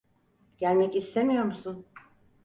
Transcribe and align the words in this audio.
Gelmek 0.57 0.95
istemiyor 0.95 1.43
musun? 1.45 1.85